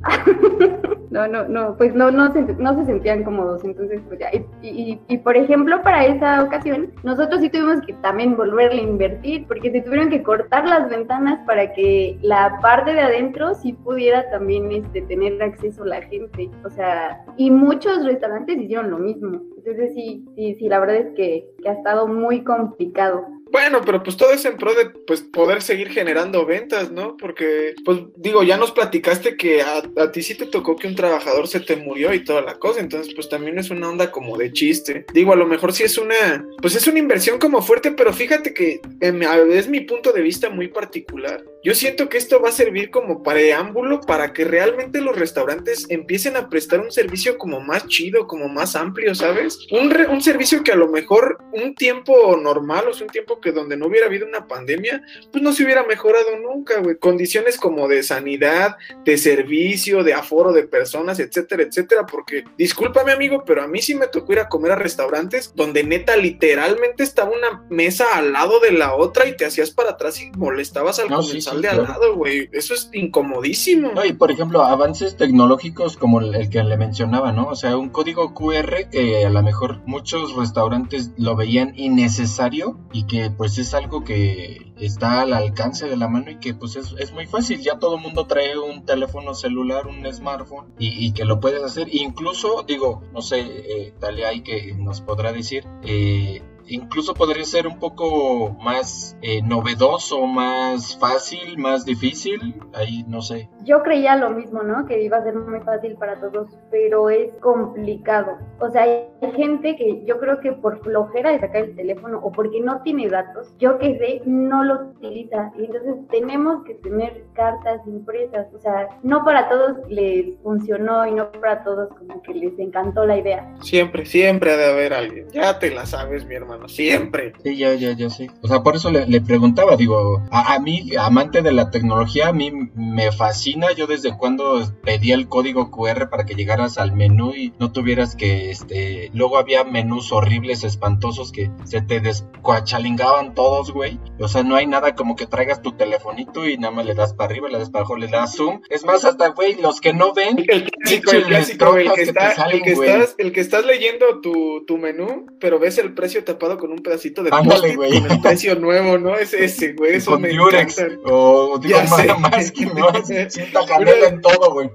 [1.10, 4.30] No, no, no, pues no, no, se, no se sentían cómodos, entonces pues ya.
[4.62, 9.44] Y, y, por ejemplo, para esa ocasión, nosotros sí tuvimos que también volverle a invertir,
[9.48, 14.30] porque se tuvieron que cortar las ventanas para que la parte de adentro sí pudiera
[14.30, 16.48] también este, tener acceso a la gente.
[16.64, 19.40] O sea, y muchos restaurantes hicieron lo mismo.
[19.56, 23.26] Entonces sí, sí, sí, la verdad es que, que ha estado muy complicado.
[23.50, 27.16] Bueno, pero pues todo es en pro de pues poder seguir generando ventas, ¿no?
[27.16, 29.82] Porque, pues digo, ya nos platicaste que a,
[30.12, 33.12] ti sí te tocó que un trabajador se te murió y toda la cosa, entonces
[33.14, 35.04] pues también es una onda como de chiste.
[35.12, 38.54] Digo, a lo mejor sí es una, pues es una inversión como fuerte, pero fíjate
[38.54, 41.44] que es mi punto de vista muy particular.
[41.62, 46.36] Yo siento que esto va a servir como preámbulo para que realmente los restaurantes empiecen
[46.36, 49.58] a prestar un servicio como más chido, como más amplio, ¿sabes?
[49.70, 53.52] Un, un servicio que a lo mejor un tiempo normal, o sea, un tiempo que
[53.52, 56.96] donde no hubiera habido una pandemia, pues no se hubiera mejorado nunca, güey.
[56.96, 63.44] Condiciones como de sanidad, de servicio, de aforo de personas, etcétera, etcétera, porque discúlpame amigo,
[63.44, 67.30] pero a mí sí me tocó ir a comer a restaurantes donde neta literalmente estaba
[67.30, 71.08] una mesa al lado de la otra y te hacías para atrás y molestabas al
[71.08, 72.48] comensal de al lado, güey.
[72.52, 73.92] Eso es incomodísimo.
[74.04, 77.48] y por ejemplo, avances tecnológicos como el, el que le mencionaba, ¿no?
[77.48, 83.06] O sea, un código QR que a lo mejor muchos restaurantes lo veían innecesario y
[83.06, 87.12] que pues es algo que está al alcance de la mano y que pues es,
[87.12, 87.60] muy fácil.
[87.60, 91.88] Ya todo el mundo trae un teléfono celular, un smartphone y, que lo puedes hacer.
[91.92, 97.66] Incluso, digo, no sé, eh, dale ahí que nos podrá decir, eh, incluso podría ser
[97.66, 103.48] un poco más eh, novedoso, más fácil, más difícil, ahí no sé.
[103.64, 104.86] Yo creía lo mismo, ¿no?
[104.86, 108.38] Que iba a ser muy fácil para todos, pero es complicado.
[108.60, 112.32] O sea, hay gente que yo creo que por flojera de sacar el teléfono o
[112.32, 115.52] porque no tiene datos, yo que sé, no lo utiliza.
[115.58, 118.46] Y entonces tenemos que tener cartas impresas.
[118.54, 123.04] O sea, no para todos les funcionó y no para todos como que les encantó
[123.04, 123.54] la idea.
[123.60, 125.28] Siempre, siempre ha de haber alguien.
[125.30, 127.32] Ya te la sabes, mi hermano siempre.
[127.42, 128.28] Sí, ya, ya, ya sí.
[128.42, 132.52] O sea, por eso le, preguntaba, digo, a, mí, amante de la tecnología, a mí
[132.74, 133.72] me fascina.
[133.72, 138.16] Yo desde cuando pedía el código QR para que llegaras al menú y no tuvieras
[138.16, 143.98] que, este, luego había menús horribles, espantosos que se te descuachalingaban todos, güey.
[144.18, 147.14] O sea, no hay nada como que traigas tu telefonito y nada más le das
[147.14, 148.60] para arriba, le das para abajo, le das zoom.
[148.68, 152.32] Es más, hasta, güey, los que no ven, el clásico, el clásico, el que, está,
[152.50, 156.58] el que estás, el que estás leyendo tu, tu menú, pero ves el precio tapado
[156.58, 158.00] con un pedacito de Ándale, güey.
[158.00, 159.14] Con el precio nuevo, ¿no?
[159.16, 159.96] Es ese, güey.
[159.96, 160.76] Eso con me Durex.
[161.04, 162.88] O digo, más, más, que no.
[163.28, 164.70] Sienta canela en todo, güey.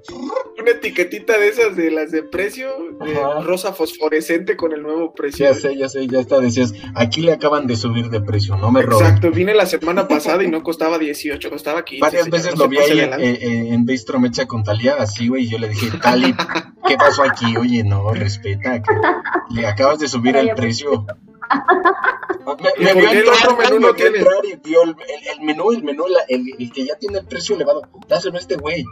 [0.60, 2.70] Una etiquetita de esas de las de precio,
[3.04, 5.46] de rosa fosforescente con el nuevo precio.
[5.46, 6.40] Ya sé, ya sé, ya está.
[6.40, 9.08] Decías, aquí le acaban de subir de precio, no me roben.
[9.08, 12.02] Exacto, vine la semana pasada y no costaba 18, costaba 15.
[12.02, 15.50] Varias veces lo vi ahí en, en, en Bistro Mecha con Talia, así, güey, y
[15.50, 16.34] yo le dije, Tali,
[16.88, 17.58] ¿qué pasó aquí?
[17.58, 18.92] Oye, no, respeta, que
[19.50, 21.06] le acabas de subir el precio
[22.78, 24.20] me, vio entrar, menú no tiene?
[24.20, 24.96] y vio el,
[25.42, 27.82] menú, el menú, el, que ya tiene el precio elevado.
[28.08, 28.84] Dáselo a este güey.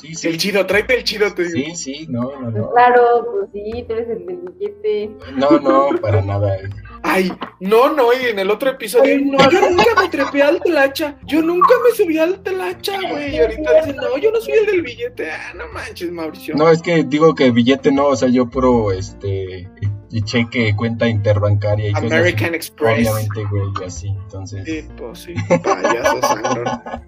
[0.00, 0.28] Sí, sí.
[0.28, 1.74] El chido, tráete el chido, te digo.
[1.74, 2.70] Sí, sí, no, no, no.
[2.70, 5.10] Claro, pues sí, tú eres el del billete.
[5.34, 6.56] No, no, para nada.
[7.02, 11.16] Ay, no, no, y en el otro episodio, no, yo nunca me trepé al telacha,
[11.26, 14.66] yo nunca me subí al telacha, güey, y ahorita dicen, no, yo no soy el
[14.66, 16.56] del billete, ah, no manches, Mauricio.
[16.56, 19.68] No, es que digo que billete no, o sea, yo puro, este,
[20.10, 23.08] y cheque, cuenta interbancaria y American Express.
[23.08, 24.64] Obviamente, güey, así, entonces.
[24.64, 26.20] Sí, pues sí, payasos,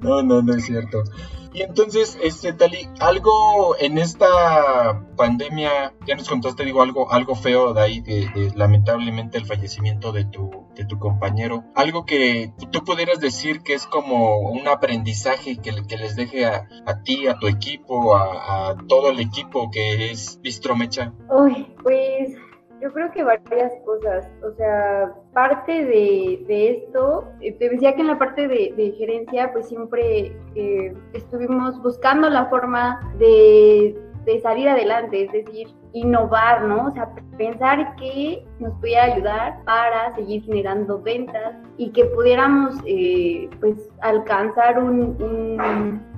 [0.00, 1.02] No, no, no es cierto.
[1.52, 7.72] Y entonces, este, Tali, algo en esta pandemia, ya nos contaste, digo, algo, algo feo
[7.72, 11.64] de ahí, de, lamentablemente el fallecimiento de tu, de tu compañero.
[11.74, 16.68] Algo que tú pudieras decir que es como un aprendizaje que, que les deje a,
[16.86, 21.12] a ti, a tu equipo, a, a todo el equipo que es Bistromecha.
[21.30, 22.36] Uy, pues
[22.80, 24.28] yo creo que varias cosas.
[24.42, 29.52] O sea, parte de, de esto, eh, te decía que en la parte de, gerencia,
[29.52, 36.86] pues siempre eh, estuvimos buscando la forma de, de salir adelante, es decir, innovar, ¿no?
[36.86, 43.48] O sea, pensar que nos podía ayudar para seguir generando ventas y que pudiéramos, eh,
[43.60, 45.16] pues, alcanzar un,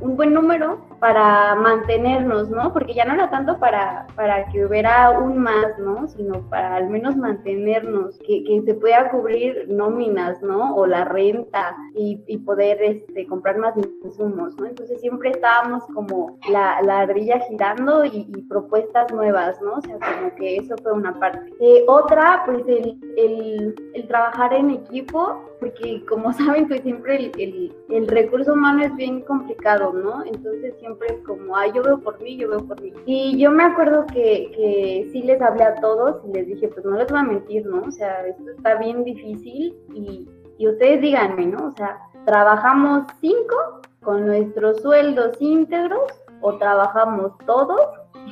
[0.00, 2.72] un, buen número para mantenernos, ¿no?
[2.72, 6.06] Porque ya no era tanto para, para que hubiera aún más, ¿no?
[6.08, 10.76] Sino para al menos mantenernos, que, que se pueda cubrir nóminas, ¿no?
[10.76, 14.66] O la renta y, y poder este, comprar más insumos, ¿no?
[14.66, 19.74] Entonces siempre estábamos como la, la ardilla girando y, y propuestas nuevas, ¿no?
[19.74, 21.52] O sea, como que eso fue una parte.
[21.60, 27.72] Eh, otra, pues el, el, el, trabajar en equipo, porque como saben, pues siempre el,
[27.88, 30.24] el, recurso humano es bien complicado, ¿no?
[30.24, 32.92] Entonces siempre es como, ah, yo veo por mí, yo veo por mí.
[33.06, 36.84] Y yo me acuerdo que, que sí les hablé a todos y les dije, pues
[36.84, 37.82] no les voy a mentir, ¿no?
[37.82, 41.68] O sea, esto está bien difícil y, y ustedes díganme, ¿no?
[41.68, 47.80] O sea, trabajamos cinco con nuestros sueldos íntegros o trabajamos todos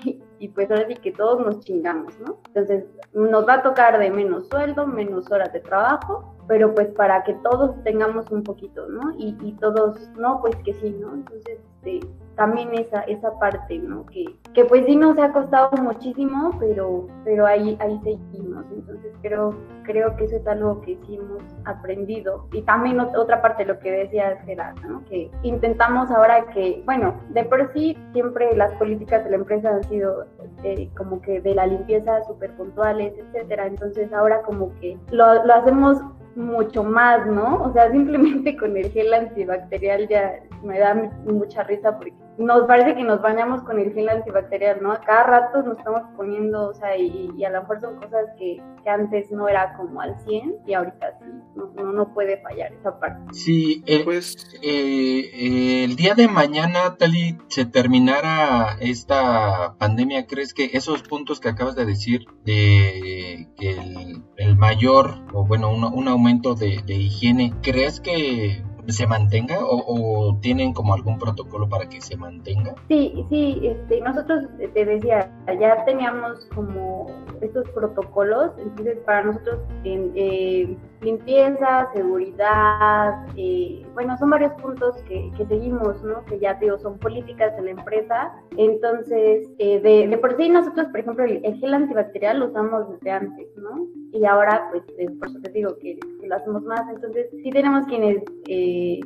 [0.39, 2.39] y pues ahora sí que todos nos chingamos, ¿no?
[2.47, 7.23] Entonces nos va a tocar de menos sueldo, menos horas de trabajo, pero pues para
[7.25, 9.13] que todos tengamos un poquito, ¿no?
[9.19, 11.15] Y, y todos, no, pues que sí, ¿no?
[11.15, 12.01] Entonces, este,
[12.39, 14.07] también esa, esa parte, ¿no?
[14.07, 14.25] Que,
[14.55, 18.65] que pues sí nos ha costado muchísimo, pero, pero ahí, ahí seguimos.
[18.73, 22.47] Entonces creo, creo que eso es algo que sí hemos aprendido.
[22.53, 25.05] Y también otra parte, lo que decía Gerardo, ¿no?
[25.07, 29.83] Que intentamos ahora que, bueno, de por sí siempre las políticas de la empresa han
[29.85, 30.25] sido
[30.63, 33.67] eh, como que de la limpieza súper puntuales, etcétera.
[33.67, 35.99] Entonces ahora como que lo, lo hacemos
[36.37, 37.65] mucho más, ¿no?
[37.65, 40.95] O sea, simplemente con el gel antibacterial ya me da
[41.27, 44.93] mucha risa porque nos parece que nos bañamos con el gel antibacterial, ¿no?
[44.93, 48.63] A cada rato nos estamos poniendo, o sea, y, a lo mejor son cosas que,
[48.83, 51.25] que, antes no era como al 100 y ahorita sí,
[51.57, 53.35] no, no, puede fallar esa parte.
[53.35, 60.71] Sí, eh, pues eh, el día de mañana, Tali, se terminara esta pandemia, ¿crees que
[60.75, 66.09] esos puntos que acabas de decir, de que el, el mayor, o bueno, un, un
[66.09, 72.01] aumento de, de higiene, ¿crees que se mantenga o, tienen como algún protocolo para que
[72.01, 72.75] se mantenga?
[72.89, 77.07] Sí, sí, este, nosotros te decía, ya teníamos como
[77.41, 85.31] estos protocolos, entonces para nosotros en eh, limpieza, seguridad, eh, bueno, son varios puntos que,
[85.49, 86.25] seguimos, ¿no?
[86.25, 91.01] Que ya digo, son políticas de la empresa, entonces eh, de, por sí nosotros, por
[91.01, 93.87] ejemplo, el, gel antibacterial lo usamos desde antes, ¿no?
[94.13, 94.83] Y ahora, pues,
[95.19, 98.23] por eso te digo que, lo hacemos más, entonces sí tenemos quienes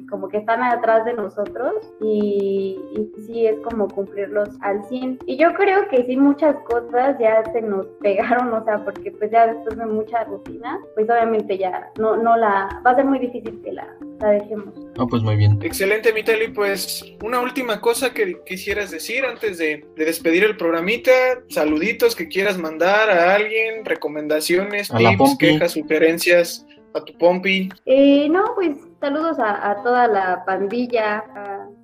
[0.09, 5.21] como que están atrás de nosotros y, y sí es como cumplirlos al 100.
[5.27, 9.31] Y yo creo que sí muchas cosas ya se nos pegaron, o sea, porque pues
[9.31, 13.19] ya después de mucha rutina, pues obviamente ya no, no la, va a ser muy
[13.19, 13.89] difícil que la,
[14.21, 14.75] la dejemos.
[14.97, 15.59] No, pues muy bien.
[15.63, 21.13] Excelente, Mitali, pues una última cosa que quisieras decir antes de, de despedir el programita,
[21.49, 27.69] saluditos que quieras mandar a alguien, recomendaciones, tips, quejas, sugerencias a tu Pompi.
[27.87, 31.25] Eh, no, pues saludos a, toda la pandilla,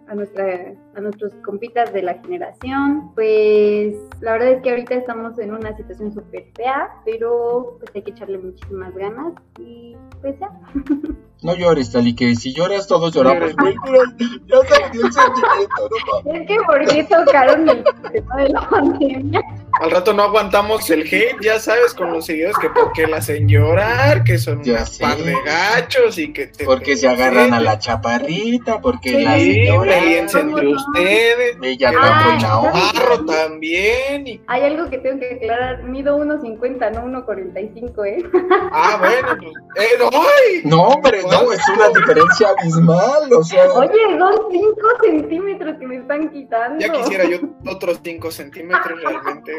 [0.08, 3.12] a, nuestra, a nuestros compitas de la generación.
[3.14, 8.02] Pues la verdad es que ahorita estamos en una situación súper fea, pero pues hay
[8.02, 10.50] que echarle muchísimas ganas y pues ya.
[11.40, 13.54] No llores, Tali, que si lloras todos lloramos.
[13.54, 15.88] ya sabes el sentimiento,
[16.24, 19.40] no Es que por qué tocaron el tema de la pandemia.
[19.80, 23.48] Al rato no aguantamos el hate, ya sabes, con los seguidores que porque la hacen
[23.48, 27.78] llorar, que son un par de gachos y que te Porque se agarran a la
[27.78, 29.98] chaparrita, porque sí, la señora.
[29.98, 31.56] entre ustedes.
[31.62, 34.26] Ella ah, barro también.
[34.26, 34.40] Y...
[34.46, 38.24] Hay algo que tengo que aclarar, mido 1.50, no 1.45, ¿eh?
[38.72, 39.52] Ah, bueno, pues.
[39.76, 40.60] Eh, no, ay.
[40.64, 43.70] no, pero no, es una diferencia abismal, o sea.
[43.72, 46.78] Oye, son 5 centímetros que me están quitando.
[46.78, 47.38] Ya quisiera yo
[47.70, 49.52] otros 5 centímetros realmente.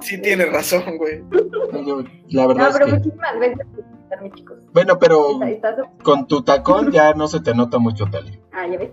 [0.00, 1.22] Sí tienes razón, güey.
[2.28, 3.66] La verdad no, pero muchísimas veces
[4.34, 4.58] chicos.
[4.72, 5.40] Bueno, pero
[6.02, 8.38] con tu tacón ya no se te nota mucho, Tali.
[8.52, 8.90] Ah, ya ves.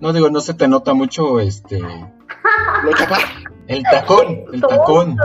[0.00, 1.80] No digo, no se te nota mucho, este...
[1.80, 2.90] Lo
[3.66, 5.16] El tacón, el tacón.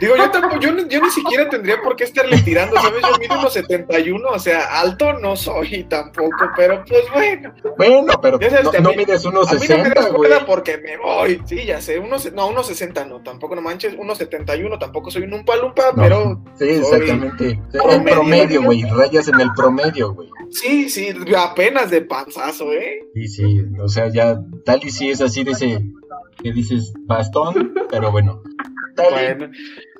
[0.00, 3.02] Digo, yo tampoco, yo, yo, ni siquiera tendría por qué estarle tirando, ¿sabes?
[3.02, 7.54] Yo mido unos 71, o sea, alto no soy tampoco, pero pues bueno.
[7.78, 10.32] Bueno, pero no, no mides unos 60, güey.
[10.44, 14.18] porque me voy, sí, ya sé, unos, no, unos 60 no, tampoco no manches, unos
[14.18, 16.42] 71, tampoco soy un umpalumpa, pero...
[16.58, 17.60] Sí, exactamente.
[17.72, 20.28] En promedio, güey, rayas en el promedio, güey.
[20.50, 23.00] Sí, sí, apenas de panzazo, ¿eh?
[23.14, 25.82] Sí, sí, o sea, ya tal y si es así de ese
[26.42, 28.42] que dices bastón, pero bueno.
[28.96, 29.50] Bueno.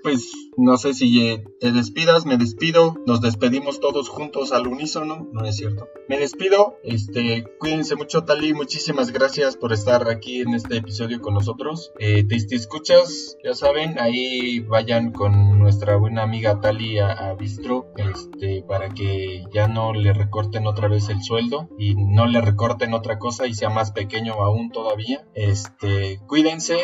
[0.07, 5.45] Pues no sé si te despidas, me despido, nos despedimos todos juntos al unísono, no
[5.45, 5.89] es cierto.
[6.09, 11.35] Me despido, este, cuídense mucho Tali, muchísimas gracias por estar aquí en este episodio con
[11.35, 11.91] nosotros.
[11.99, 17.93] Eh, te, escuchas, ya saben, ahí vayan con nuestra buena amiga Tali a, a Bistro,
[17.97, 22.95] este, para que ya no le recorten otra vez el sueldo y no le recorten
[22.95, 25.27] otra cosa y sea más pequeño aún todavía.
[25.35, 26.79] Este, cuídense,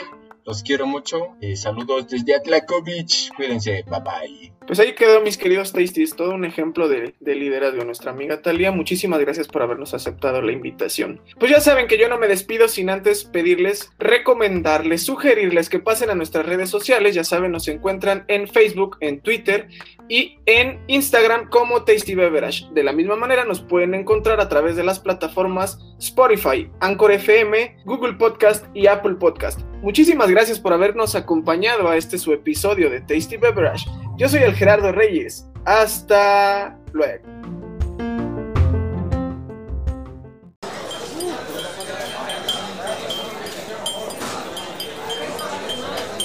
[0.45, 1.37] los quiero mucho.
[1.41, 3.33] Eh, saludos desde Atlakovich.
[3.35, 3.85] Cuídense.
[3.89, 4.53] Bye bye.
[4.67, 8.43] Pues ahí quedó, mis queridos Tasties, todo un ejemplo de, de liderazgo de nuestra amiga
[8.43, 8.71] Talia.
[8.71, 11.21] Muchísimas gracias por habernos aceptado la invitación.
[11.39, 16.11] Pues ya saben que yo no me despido sin antes pedirles, recomendarles, sugerirles que pasen
[16.11, 17.15] a nuestras redes sociales.
[17.15, 19.69] Ya saben, nos encuentran en Facebook, en Twitter
[20.09, 22.67] y en Instagram como Tasty Beverage.
[22.73, 27.79] De la misma manera nos pueden encontrar a través de las plataformas Spotify, Anchor FM,
[27.85, 29.72] Google Podcast y Apple Podcast.
[29.83, 33.91] Muchísimas gracias por habernos acompañado a este su episodio de Tasty Beverage.
[34.17, 35.45] Yo soy el Gerardo Reyes.
[35.65, 37.25] Hasta luego.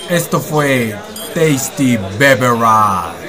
[0.10, 0.96] Esto fue
[1.34, 3.27] Tasty Beverage.